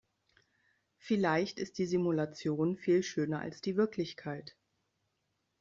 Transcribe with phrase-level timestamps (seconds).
[0.97, 4.55] Vielleicht ist die Simulation viel schöner als die Wirklichkeit.